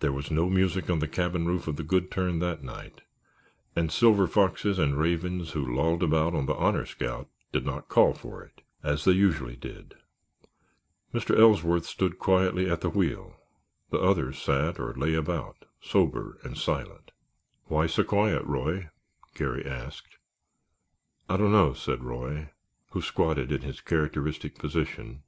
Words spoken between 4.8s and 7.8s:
Ravens who lolled about on the Honor Scout did